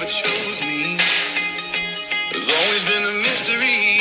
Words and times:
never 0.00 0.10
chose 0.10 0.60
me 0.62 0.96
has 2.32 2.48
always 2.48 2.84
been 2.84 3.04
a 3.04 3.22
mystery. 3.22 4.00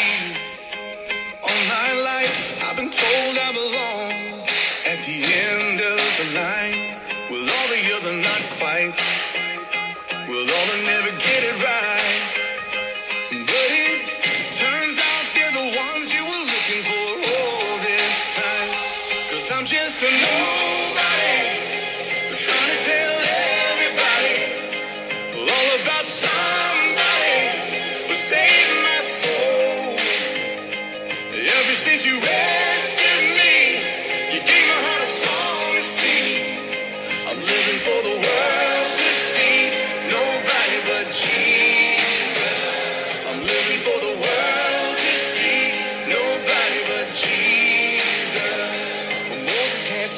All 1.43 1.61
my 1.67 1.91
life, 2.03 2.63
I've 2.63 2.75
been 2.77 2.89
told 2.89 3.37
I 3.37 3.51
belong 3.51 4.47
at 4.87 4.99
the 5.03 5.19
end 5.27 5.81
of 5.81 5.99
the 6.19 6.27
line 6.39 6.95
with 7.31 7.49
all 7.51 7.67
the 7.67 7.83
other 7.97 8.15
not 8.15 8.41
quite, 8.59 8.95
with 10.29 10.47
all 10.55 10.67
the 10.71 10.79
never 10.85 11.11
get 11.17 11.43
it 11.43 11.63
right. 11.63 11.98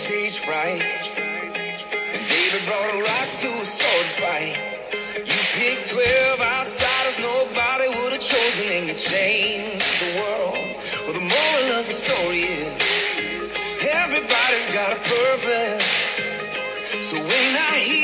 Stage 0.02 0.40
fright. 0.40 0.82
And 0.82 2.23
David 2.26 2.66
brought 2.66 2.90
a 2.90 2.98
rock 3.05 3.30
to 3.38 3.50
a 3.54 3.66
sword 3.66 4.10
fight. 4.18 4.58
You 5.14 5.41
picked 5.54 5.90
12 5.93 6.41
outsiders 6.41 7.20
nobody 7.21 7.88
would 7.88 8.13
have 8.13 8.20
chosen, 8.20 8.66
and 8.82 8.88
you 8.90 8.96
changed 8.98 10.02
the 10.02 10.10
world. 10.18 10.58
Well, 11.05 11.13
the 11.13 11.21
moral 11.21 11.80
of 11.80 11.85
the 11.85 11.93
story 11.93 12.49
is 12.49 12.74
everybody's 13.93 14.74
got 14.74 14.90
a 14.90 14.99
purpose. 15.05 15.85
So 17.05 17.18
when 17.21 17.49
I 17.70 17.77
hear 17.77 18.01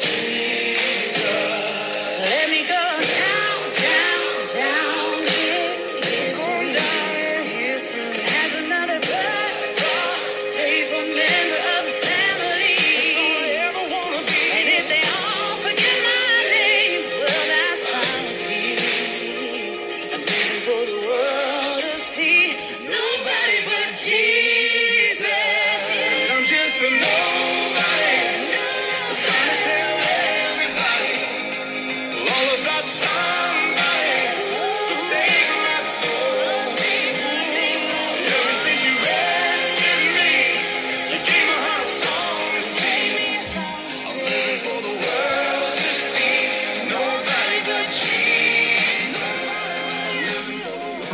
Yes. 0.00 0.37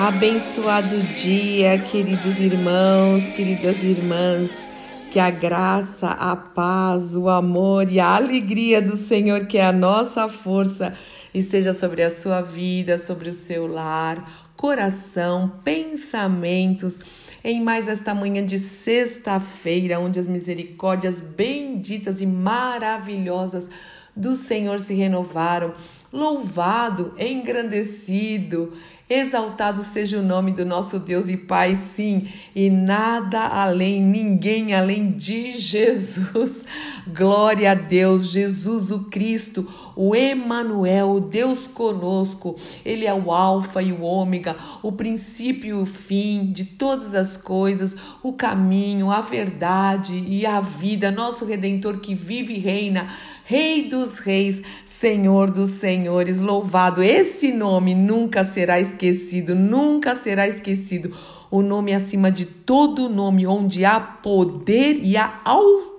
Abençoado 0.06 1.00
dia, 1.14 1.78
queridos 1.78 2.38
irmãos, 2.38 3.26
queridas 3.30 3.82
irmãs. 3.82 4.66
Que 5.10 5.18
a 5.18 5.30
graça, 5.30 6.08
a 6.08 6.36
paz, 6.36 7.16
o 7.16 7.26
amor 7.26 7.90
e 7.90 7.98
a 7.98 8.14
alegria 8.14 8.82
do 8.82 8.98
Senhor, 8.98 9.46
que 9.46 9.56
é 9.56 9.64
a 9.64 9.72
nossa 9.72 10.28
força, 10.28 10.92
esteja 11.32 11.72
sobre 11.72 12.02
a 12.02 12.10
sua 12.10 12.42
vida, 12.42 12.98
sobre 12.98 13.30
o 13.30 13.32
seu 13.32 13.66
lar, 13.66 14.50
coração, 14.54 15.50
pensamentos. 15.64 17.00
Em 17.42 17.62
mais 17.62 17.88
esta 17.88 18.14
manhã 18.14 18.44
de 18.44 18.58
sexta-feira, 18.58 19.98
onde 19.98 20.20
as 20.20 20.28
misericórdias 20.28 21.18
benditas 21.18 22.20
e 22.20 22.26
maravilhosas 22.26 23.70
do 24.14 24.36
Senhor 24.36 24.80
se 24.80 24.92
renovaram. 24.92 25.72
Louvado, 26.12 27.14
engrandecido, 27.18 28.74
Exaltado 29.08 29.82
seja 29.82 30.18
o 30.18 30.22
nome 30.22 30.50
do 30.50 30.64
nosso 30.64 30.98
Deus 30.98 31.28
e 31.28 31.36
Pai, 31.36 31.76
sim, 31.76 32.26
e 32.56 32.70
nada 32.70 33.40
além, 33.46 34.02
ninguém 34.02 34.72
além 34.74 35.10
de 35.10 35.52
Jesus. 35.52 36.64
Glória 37.06 37.72
a 37.72 37.74
Deus, 37.74 38.30
Jesus 38.30 38.90
o 38.90 39.04
Cristo, 39.10 39.68
o 39.96 40.14
Emanuel, 40.14 41.20
Deus 41.20 41.66
conosco. 41.66 42.56
Ele 42.84 43.06
é 43.06 43.14
o 43.14 43.30
alfa 43.30 43.82
e 43.82 43.92
o 43.92 44.02
ômega, 44.02 44.56
o 44.82 44.92
princípio 44.92 45.68
e 45.68 45.82
o 45.82 45.86
fim 45.86 46.46
de 46.52 46.64
todas 46.64 47.14
as 47.14 47.36
coisas, 47.36 47.96
o 48.22 48.32
caminho, 48.32 49.10
a 49.10 49.20
verdade 49.20 50.24
e 50.26 50.44
a 50.44 50.60
vida, 50.60 51.10
nosso 51.10 51.44
redentor 51.44 51.98
que 51.98 52.14
vive 52.14 52.54
e 52.54 52.58
reina. 52.58 53.08
Rei 53.46 53.88
dos 53.88 54.20
reis, 54.20 54.62
Senhor 54.86 55.50
dos 55.50 55.70
senhores, 55.70 56.40
louvado. 56.40 57.02
Esse 57.02 57.52
nome 57.52 57.94
nunca 57.94 58.42
será 58.42 58.80
esquecido, 58.80 59.54
nunca 59.54 60.14
será 60.14 60.48
esquecido. 60.48 61.14
O 61.50 61.60
nome 61.62 61.92
acima 61.92 62.32
de 62.32 62.46
todo 62.46 63.08
nome, 63.08 63.46
onde 63.46 63.84
há 63.84 64.00
poder 64.00 64.98
e 65.02 65.16
há 65.16 65.40
autoridade. 65.44 65.93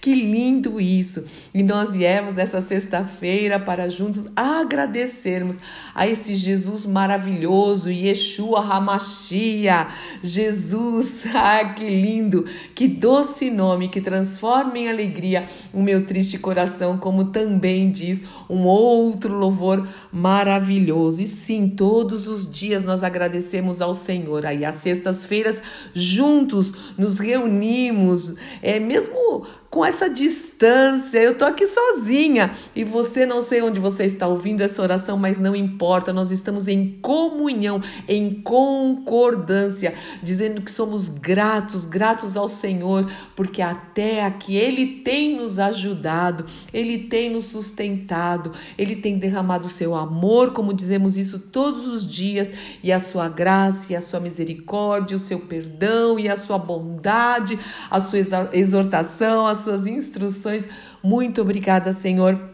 Que 0.00 0.14
lindo 0.14 0.80
isso! 0.80 1.24
E 1.54 1.62
nós 1.62 1.92
viemos 1.92 2.34
nessa 2.34 2.60
sexta-feira 2.60 3.58
para 3.58 3.88
juntos 3.88 4.26
agradecermos 4.36 5.58
a 5.94 6.06
esse 6.06 6.34
Jesus 6.34 6.84
maravilhoso, 6.84 7.90
Yeshua 7.90 8.60
Hamashia. 8.60 9.86
Jesus, 10.22 11.24
ah, 11.34 11.64
que 11.74 11.88
lindo! 11.88 12.44
Que 12.74 12.88
doce 12.88 13.50
nome 13.50 13.88
que 13.88 14.00
transforma 14.00 14.78
em 14.78 14.88
alegria 14.88 15.46
o 15.72 15.82
meu 15.82 16.04
triste 16.04 16.38
coração, 16.38 16.98
como 16.98 17.26
também 17.26 17.90
diz 17.90 18.22
um 18.50 18.64
outro 18.64 19.34
louvor 19.34 19.88
maravilhoso. 20.12 21.22
E 21.22 21.26
sim, 21.26 21.68
todos 21.68 22.28
os 22.28 22.50
dias 22.50 22.82
nós 22.82 23.02
agradecemos 23.02 23.80
ao 23.80 23.94
Senhor. 23.94 24.44
Aí, 24.44 24.64
às 24.64 24.76
sextas-feiras, 24.76 25.62
juntos 25.94 26.74
nos 26.98 27.18
reunimos, 27.18 28.34
é 28.62 28.78
mesmo 28.78 29.46
com 29.72 29.82
essa 29.82 30.06
distância. 30.06 31.18
Eu 31.18 31.34
tô 31.34 31.46
aqui 31.46 31.64
sozinha 31.66 32.52
e 32.76 32.84
você 32.84 33.24
não 33.24 33.40
sei 33.40 33.62
onde 33.62 33.80
você 33.80 34.04
está 34.04 34.26
ouvindo 34.26 34.60
essa 34.60 34.82
oração, 34.82 35.16
mas 35.16 35.38
não 35.38 35.56
importa. 35.56 36.12
Nós 36.12 36.30
estamos 36.30 36.68
em 36.68 36.98
comunhão, 37.00 37.80
em 38.06 38.42
concordância, 38.42 39.94
dizendo 40.22 40.60
que 40.60 40.70
somos 40.70 41.08
gratos, 41.08 41.86
gratos 41.86 42.36
ao 42.36 42.48
Senhor, 42.48 43.10
porque 43.34 43.62
até 43.62 44.26
aqui 44.26 44.56
ele 44.56 44.86
tem 45.02 45.36
nos 45.36 45.58
ajudado, 45.58 46.44
ele 46.70 46.98
tem 46.98 47.30
nos 47.30 47.46
sustentado, 47.46 48.52
ele 48.76 48.96
tem 48.96 49.16
derramado 49.16 49.68
o 49.68 49.70
seu 49.70 49.94
amor, 49.94 50.52
como 50.52 50.74
dizemos 50.74 51.16
isso 51.16 51.38
todos 51.38 51.88
os 51.88 52.06
dias, 52.06 52.52
e 52.82 52.92
a 52.92 53.00
sua 53.00 53.26
graça 53.26 53.90
e 53.90 53.96
a 53.96 54.02
sua 54.02 54.20
misericórdia, 54.20 55.16
o 55.16 55.20
seu 55.20 55.40
perdão 55.40 56.18
e 56.18 56.28
a 56.28 56.36
sua 56.36 56.58
bondade, 56.58 57.58
a 57.90 58.02
sua 58.02 58.18
exortação, 58.52 59.46
a 59.46 59.61
suas 59.62 59.86
instruções. 59.86 60.68
Muito 61.02 61.40
obrigada, 61.40 61.92
Senhor 61.92 62.52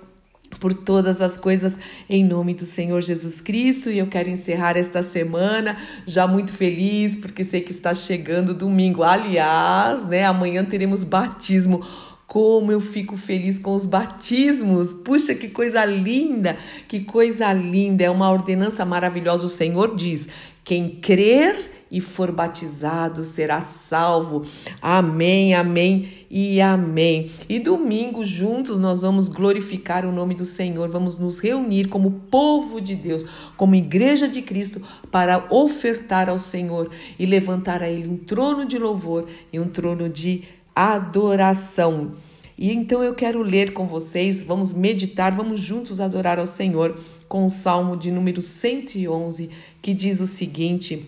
por 0.60 0.72
todas 0.72 1.20
as 1.20 1.37
coisas 1.37 1.78
em 2.08 2.25
nome 2.25 2.55
do 2.55 2.64
Senhor 2.64 3.00
Jesus 3.00 3.40
Cristo. 3.40 3.90
E 3.90 3.99
eu 3.99 4.06
quero 4.06 4.28
encerrar 4.28 4.76
esta 4.76 5.02
semana 5.02 5.76
já 6.06 6.26
muito 6.26 6.52
feliz, 6.52 7.14
porque 7.16 7.44
sei 7.44 7.60
que 7.60 7.70
está 7.70 7.93
chegando 7.94 8.55
domingo. 8.55 9.02
Aliás, 9.02 10.06
né, 10.06 10.25
amanhã 10.25 10.64
teremos 10.64 11.05
batismo. 11.05 11.87
Como 12.26 12.70
eu 12.70 12.81
fico 12.81 13.16
feliz 13.16 13.58
com 13.58 13.72
os 13.72 13.87
batismos! 13.87 14.93
Puxa, 14.93 15.34
que 15.34 15.49
coisa 15.49 15.82
linda! 15.87 16.58
Que 16.87 17.00
coisa 17.00 17.50
linda! 17.55 18.05
É 18.05 18.10
uma 18.10 18.31
ordenança 18.31 18.84
maravilhosa. 18.84 19.46
O 19.46 19.49
Senhor 19.49 19.96
diz: 19.96 20.28
quem 20.62 20.90
crer 20.96 21.77
e 21.90 22.00
for 22.00 22.31
batizado 22.31 23.25
será 23.25 23.61
salvo. 23.61 24.44
Amém, 24.81 25.55
amém 25.55 26.26
e 26.31 26.61
amém. 26.61 27.31
E 27.49 27.58
domingo, 27.58 28.25
juntos, 28.25 28.79
nós 28.79 29.02
vamos 29.02 29.29
glorificar 29.29 30.05
o 30.05 30.12
nome 30.12 30.35
do 30.35 30.44
Senhor, 30.44 30.88
vamos 30.88 31.17
nos 31.17 31.38
reunir 31.38 31.88
como 31.88 32.11
povo 32.31 32.81
de 32.81 32.94
Deus, 32.94 33.25
como 33.56 33.75
igreja 33.75 34.29
de 34.29 34.43
Cristo, 34.43 34.82
para 35.11 35.46
ofertar 35.50 36.29
ao 36.29 36.38
Senhor 36.38 36.90
e 37.19 37.25
levantar 37.25 37.82
a 37.82 37.88
Ele 37.88 38.08
um 38.08 38.17
trono 38.17 38.64
de 38.67 38.79
louvor 38.79 39.29
e 39.52 39.58
um 39.58 39.69
trono 39.69 40.08
de 40.08 40.44
adoração. 40.75 42.12
E 42.56 42.73
então 42.73 43.05
eu 43.05 43.14
quero 43.14 43.41
ler 43.41 43.73
com 43.73 43.87
vocês, 43.87 44.43
vamos 44.43 44.73
meditar, 44.73 45.31
vamos 45.31 45.61
juntos 45.61 46.00
adorar 46.00 46.41
ao 46.41 46.46
Senhor 46.46 46.99
com 47.29 47.44
o 47.44 47.50
Salmo 47.50 47.96
de 47.96 48.11
número 48.11 48.43
111, 48.43 49.50
que 49.81 49.94
diz 49.94 50.20
o 50.20 50.26
seguinte: 50.26 51.06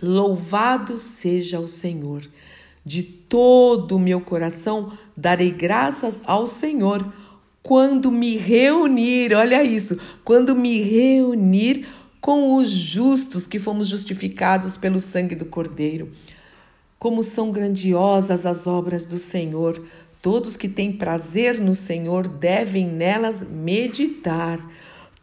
Louvado 0.00 0.98
seja 0.98 1.58
o 1.58 1.66
Senhor. 1.66 2.22
De 2.84 3.02
todo 3.02 3.96
o 3.96 3.98
meu 3.98 4.20
coração 4.20 4.92
darei 5.16 5.50
graças 5.50 6.22
ao 6.24 6.46
Senhor 6.46 7.12
quando 7.66 8.12
me 8.12 8.36
reunir, 8.36 9.34
olha 9.34 9.60
isso, 9.64 9.98
quando 10.24 10.54
me 10.54 10.80
reunir 10.82 11.84
com 12.20 12.54
os 12.54 12.70
justos 12.70 13.44
que 13.44 13.58
fomos 13.58 13.88
justificados 13.88 14.76
pelo 14.76 15.00
sangue 15.00 15.34
do 15.34 15.46
Cordeiro. 15.46 16.12
Como 16.96 17.24
são 17.24 17.50
grandiosas 17.50 18.46
as 18.46 18.68
obras 18.68 19.04
do 19.04 19.18
Senhor! 19.18 19.82
Todos 20.22 20.56
que 20.56 20.68
têm 20.68 20.92
prazer 20.92 21.60
no 21.60 21.74
Senhor 21.74 22.28
devem 22.28 22.86
nelas 22.86 23.42
meditar. 23.42 24.60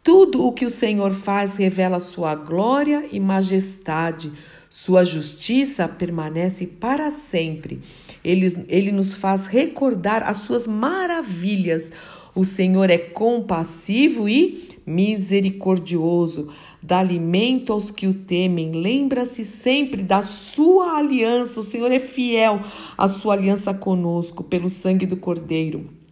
Tudo 0.04 0.44
o 0.44 0.52
que 0.52 0.66
o 0.66 0.70
Senhor 0.70 1.12
faz 1.12 1.56
revela 1.56 1.98
sua 1.98 2.34
glória 2.34 3.08
e 3.10 3.18
majestade. 3.18 4.30
Sua 4.68 5.02
justiça 5.02 5.88
permanece 5.88 6.66
para 6.66 7.10
sempre. 7.10 7.80
Ele, 8.22 8.66
ele 8.68 8.92
nos 8.92 9.14
faz 9.14 9.46
recordar 9.46 10.22
as 10.22 10.36
suas 10.36 10.66
maravilhas. 10.66 11.90
O 12.34 12.44
Senhor 12.44 12.90
é 12.90 12.98
compassivo 12.98 14.28
e 14.28 14.76
misericordioso, 14.86 16.48
dá 16.82 16.98
alimento 16.98 17.72
aos 17.72 17.90
que 17.90 18.06
o 18.06 18.12
temem. 18.12 18.72
Lembra-se 18.72 19.42
sempre 19.42 20.02
da 20.02 20.20
sua 20.20 20.98
aliança. 20.98 21.60
O 21.60 21.64
Senhor 21.64 21.90
é 21.90 21.98
fiel 21.98 22.60
à 22.98 23.08
sua 23.08 23.32
aliança 23.32 23.72
conosco 23.72 24.44
pelo 24.44 24.68
sangue 24.68 25.06
do 25.06 25.16
Cordeiro 25.16 26.03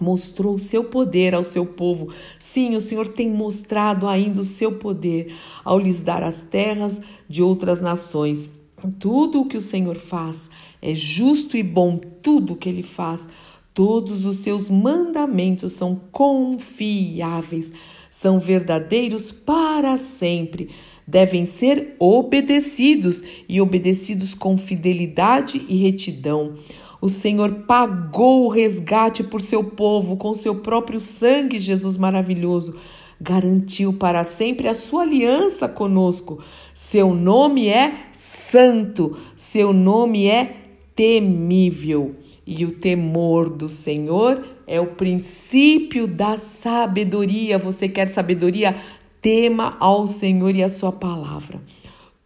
mostrou 0.00 0.54
o 0.54 0.58
seu 0.58 0.84
poder 0.84 1.34
ao 1.34 1.44
seu 1.44 1.64
povo. 1.64 2.08
Sim, 2.38 2.74
o 2.76 2.80
Senhor 2.80 3.08
tem 3.08 3.30
mostrado 3.30 4.06
ainda 4.06 4.40
o 4.40 4.44
seu 4.44 4.72
poder 4.72 5.34
ao 5.64 5.78
lhes 5.78 6.02
dar 6.02 6.22
as 6.22 6.40
terras 6.40 7.00
de 7.28 7.42
outras 7.42 7.80
nações. 7.80 8.50
Tudo 8.98 9.40
o 9.40 9.46
que 9.46 9.56
o 9.56 9.62
Senhor 9.62 9.96
faz 9.96 10.50
é 10.82 10.94
justo 10.94 11.56
e 11.56 11.62
bom, 11.62 11.98
tudo 12.22 12.52
o 12.52 12.56
que 12.56 12.68
ele 12.68 12.82
faz. 12.82 13.28
Todos 13.72 14.24
os 14.24 14.36
seus 14.36 14.70
mandamentos 14.70 15.72
são 15.72 16.00
confiáveis, 16.12 17.72
são 18.08 18.38
verdadeiros 18.38 19.32
para 19.32 19.96
sempre. 19.96 20.70
Devem 21.06 21.44
ser 21.44 21.96
obedecidos 21.98 23.24
e 23.48 23.60
obedecidos 23.60 24.32
com 24.32 24.56
fidelidade 24.56 25.64
e 25.68 25.76
retidão. 25.76 26.56
O 27.04 27.08
Senhor 27.10 27.52
pagou 27.66 28.46
o 28.46 28.48
resgate 28.48 29.22
por 29.22 29.42
seu 29.42 29.62
povo 29.62 30.16
com 30.16 30.32
seu 30.32 30.54
próprio 30.54 30.98
sangue, 30.98 31.60
Jesus 31.60 31.98
maravilhoso. 31.98 32.76
Garantiu 33.20 33.92
para 33.92 34.24
sempre 34.24 34.68
a 34.68 34.72
sua 34.72 35.02
aliança 35.02 35.68
conosco. 35.68 36.38
Seu 36.72 37.12
nome 37.14 37.68
é 37.68 38.06
santo, 38.10 39.18
seu 39.36 39.70
nome 39.70 40.28
é 40.28 40.56
temível. 40.96 42.14
E 42.46 42.64
o 42.64 42.70
temor 42.70 43.50
do 43.50 43.68
Senhor 43.68 44.42
é 44.66 44.80
o 44.80 44.86
princípio 44.86 46.06
da 46.06 46.38
sabedoria. 46.38 47.58
Você 47.58 47.86
quer 47.86 48.08
sabedoria? 48.08 48.76
Tema 49.20 49.76
ao 49.78 50.06
Senhor 50.06 50.56
e 50.56 50.62
a 50.62 50.70
sua 50.70 50.90
palavra. 50.90 51.60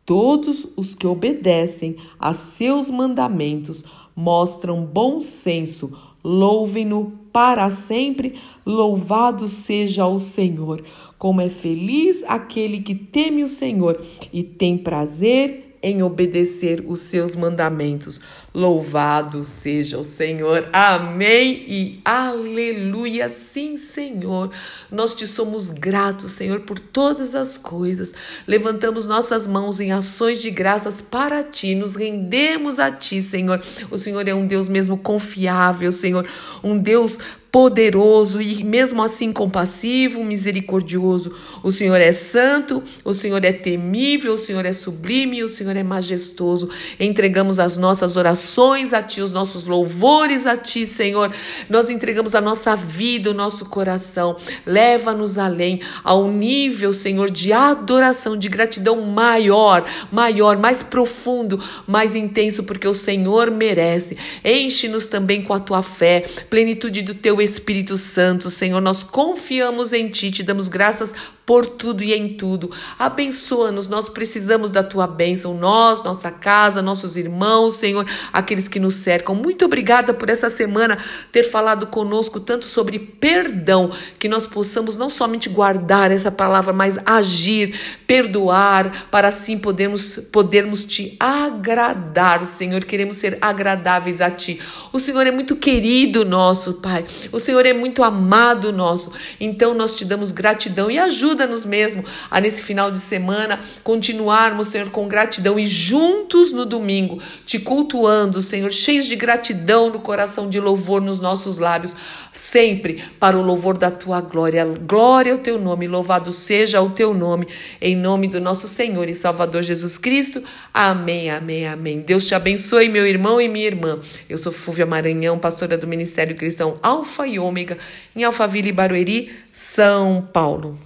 Todos 0.08 0.66
os 0.75 0.94
que 0.94 1.06
obedecem 1.06 1.96
a 2.19 2.32
seus 2.32 2.88
mandamentos 2.88 3.84
mostram 4.16 4.82
bom 4.82 5.20
senso. 5.20 5.93
Louvem-no 6.25 7.12
para 7.31 7.69
sempre, 7.69 8.37
louvado 8.64 9.46
seja 9.49 10.06
o 10.06 10.19
Senhor. 10.19 10.82
Como 11.19 11.43
é 11.43 11.50
feliz 11.50 12.25
aquele 12.26 12.81
que 12.81 12.94
teme 12.94 13.44
o 13.44 13.49
Senhor 13.49 14.02
e 14.32 14.43
tem 14.43 14.78
prazer 14.78 15.67
em 15.88 16.02
obedecer 16.02 16.85
os 16.87 17.00
seus 17.00 17.35
mandamentos. 17.35 18.20
Louvado 18.55 19.44
seja 19.44 19.99
o 19.99 20.05
Senhor. 20.05 20.69
Amém 20.73 21.64
e 21.69 22.00
aleluia. 22.05 23.29
Sim, 23.29 23.76
Senhor. 23.76 24.50
Nós 24.90 25.14
te 25.14 25.26
somos 25.26 25.70
gratos, 25.70 26.32
Senhor, 26.32 26.61
por 26.61 26.79
todas 26.79 27.35
as 27.35 27.56
coisas. 27.56 28.14
Levantamos 28.46 29.06
nossas 29.06 29.46
mãos 29.46 29.81
em 29.81 29.93
ações 29.93 30.40
de 30.40 30.50
graças 30.50 31.00
para 31.00 31.44
ti. 31.44 31.75
Nos 31.75 31.94
rendemos 31.94 32.79
a 32.79 32.90
ti, 32.90 33.23
Senhor. 33.23 33.62
O 33.90 33.99
Senhor 33.99 34.26
é 34.26 34.35
um 34.35 34.46
Deus 34.46 34.69
mesmo 34.69 34.96
confiável, 34.99 35.93
Senhor. 35.93 36.26
Um 36.62 36.79
Deus 36.79 37.19
poderoso 37.50 38.42
e 38.42 38.62
mesmo 38.62 39.02
assim 39.02 39.32
compassivo, 39.32 40.22
misericordioso. 40.22 41.32
O 41.62 41.72
Senhor 41.72 42.00
é 42.00 42.12
santo, 42.12 42.82
o 43.02 43.14
Senhor 43.14 43.42
é 43.44 43.52
temível, 43.52 44.34
o 44.34 44.38
Senhor 44.38 44.64
é 44.66 44.73
sublime, 44.73 45.42
o 45.42 45.49
Senhor 45.49 45.75
é 45.75 45.82
majestoso. 45.82 46.68
Entregamos 47.00 47.58
as 47.58 47.76
nossas 47.76 48.16
orações 48.16 48.92
a 48.92 49.02
Ti, 49.02 49.23
os 49.23 49.32
nossos 49.32 49.64
louvores 49.64 50.46
a 50.46 50.56
Ti, 50.56 50.84
Senhor. 50.84 51.32
Nós 51.70 51.88
entregamos 51.88 52.34
a 52.34 52.40
nossa 52.40 52.76
vida, 52.76 53.30
o 53.30 53.34
nosso 53.34 53.64
coração. 53.66 54.37
Leva-nos 54.66 55.38
além, 55.38 55.80
ao 56.04 56.28
nível, 56.28 56.92
Senhor, 56.92 57.30
de 57.30 57.52
adoração, 57.52 58.37
de 58.37 58.49
gratidão 58.49 59.00
maior, 59.00 59.84
maior, 60.12 60.58
mais 60.58 60.82
profundo, 60.82 61.58
mais 61.87 62.14
intenso, 62.14 62.64
porque 62.64 62.87
o 62.87 62.94
Senhor 62.94 63.50
merece. 63.50 64.18
Enche-nos 64.44 65.06
também 65.06 65.40
com 65.40 65.54
a 65.54 65.61
Tua 65.61 65.82
fé, 65.82 66.26
plenitude 66.50 67.02
do 67.02 67.14
Teu 67.14 67.38
Espírito 67.40 67.97
Santo, 67.97 68.50
Senhor, 68.50 68.80
nós 68.80 69.02
confiamos 69.02 69.92
em 69.92 70.09
Ti, 70.09 70.30
te 70.30 70.42
damos 70.42 70.68
graças 70.68 71.14
por 71.49 71.64
tudo 71.64 72.04
e 72.04 72.12
em 72.12 72.37
tudo. 72.37 72.71
Abençoa-nos, 72.99 73.88
nós 73.88 74.11
precisamos 74.11 74.71
da 74.71 74.83
tua 74.83 75.07
bênção, 75.07 75.54
nós, 75.54 76.02
nossa 76.02 76.30
casa, 76.30 76.83
nossos 76.83 77.16
irmãos, 77.16 77.76
Senhor, 77.76 78.07
aqueles 78.30 78.68
que 78.68 78.78
nos 78.78 78.97
cercam. 78.97 79.35
Muito 79.35 79.64
obrigada 79.64 80.12
por 80.12 80.28
essa 80.28 80.50
semana 80.50 80.99
ter 81.33 81.45
falado 81.45 81.87
conosco 81.87 82.38
tanto 82.38 82.66
sobre 82.66 82.99
perdão, 82.99 83.90
que 84.18 84.28
nós 84.28 84.47
possamos 84.47 84.95
não 84.95 85.09
somente 85.09 85.49
guardar 85.49 86.11
essa 86.11 86.30
palavra, 86.30 86.75
mas 86.75 86.99
agir, 87.07 87.75
perdoar, 88.07 89.09
para 89.11 89.28
assim 89.28 89.57
podermos, 89.57 90.18
podermos 90.30 90.85
te 90.85 91.16
agradar, 91.18 92.45
Senhor. 92.45 92.85
Queremos 92.85 93.16
ser 93.16 93.38
agradáveis 93.40 94.21
a 94.21 94.30
ti. 94.30 94.61
O 94.92 95.00
Senhor 95.00 95.26
é 95.26 95.30
muito 95.30 95.57
querido 95.57 96.26
nosso, 96.26 96.75
Pai. 96.75 97.07
O 97.32 97.38
Senhor 97.38 97.64
é 97.66 97.73
muito 97.73 98.02
amado 98.02 98.73
nosso. 98.73 99.12
Então 99.40 99.75
nós 99.75 99.94
te 99.94 100.04
damos 100.04 100.32
gratidão 100.32 100.90
e 100.90 100.99
ajuda-nos 100.99 101.64
mesmo 101.64 102.04
a 102.30 102.40
nesse 102.40 102.62
final 102.62 102.90
de 102.90 102.99
semana 102.99 103.61
continuarmos, 103.82 104.68
Senhor, 104.68 104.90
com 104.90 105.08
gratidão 105.08 105.58
e 105.58 105.66
juntos 105.66 106.52
no 106.52 106.64
domingo, 106.64 107.20
te 107.44 107.58
cultuando, 107.58 108.40
Senhor, 108.42 108.70
cheios 108.70 109.06
de 109.06 109.16
gratidão 109.16 109.90
no 109.90 110.00
coração, 110.00 110.49
de 110.49 110.61
louvor 110.61 111.00
nos 111.00 111.20
nossos 111.20 111.58
lábios, 111.58 111.97
sempre 112.32 113.02
para 113.18 113.38
o 113.38 113.42
louvor 113.42 113.76
da 113.76 113.90
tua 113.90 114.20
glória. 114.20 114.64
Glória 114.64 115.32
ao 115.32 115.38
teu 115.38 115.58
nome, 115.58 115.88
louvado 115.88 116.32
seja 116.32 116.80
o 116.80 116.90
teu 116.90 117.14
nome, 117.14 117.47
em 117.80 117.97
nome 117.97 118.28
do 118.28 118.40
nosso 118.40 118.68
Senhor 118.68 119.08
e 119.08 119.14
Salvador 119.14 119.62
Jesus 119.62 119.99
Cristo. 119.99 120.42
Amém, 120.73 121.30
amém, 121.30 121.66
amém. 121.66 122.00
Deus 122.00 122.26
te 122.26 122.35
abençoe, 122.35 122.88
meu 122.88 123.06
irmão 123.06 123.40
e 123.40 123.49
minha 123.49 123.66
irmã. 123.66 123.99
Eu 124.28 124.38
sou 124.38 124.52
Fúvia 124.52 124.87
Maranhão, 124.87 125.38
pastora 125.38 125.76
do 125.76 125.87
Ministério 125.87 126.37
Cristão 126.37 126.78
Alfa 126.82 127.17
e 127.26 127.38
Ômega, 127.38 127.78
em 128.14 128.25
Alphaville, 128.25 128.72
Barueri, 128.72 129.34
São 129.52 130.26
Paulo. 130.32 130.78